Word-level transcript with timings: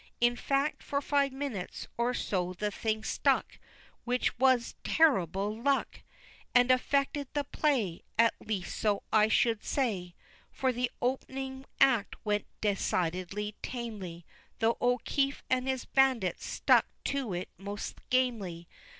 In 0.19 0.35
fact, 0.35 0.81
for 0.81 0.99
five 0.99 1.31
minutes 1.31 1.87
or 1.95 2.15
so 2.15 2.53
the 2.53 2.71
thing 2.71 3.03
stuck 3.03 3.59
Which 4.03 4.35
was 4.39 4.73
terrible 4.83 5.55
luck! 5.55 6.01
And 6.55 6.71
affected 6.71 7.27
the 7.33 7.43
play, 7.43 8.01
At 8.17 8.33
least, 8.43 8.75
so 8.75 9.03
I 9.13 9.27
should 9.27 9.63
say, 9.63 10.15
For 10.51 10.73
the 10.73 10.89
opening 11.03 11.65
act 11.79 12.15
went 12.25 12.47
decidedly 12.61 13.53
tamely, 13.61 14.25
Though 14.57 14.77
O'Keefe 14.81 15.43
and 15.51 15.67
his 15.67 15.85
bandits 15.85 16.47
stuck 16.47 16.87
to 17.03 17.33
it 17.35 17.49
most 17.59 17.99
gamely. 18.09 18.67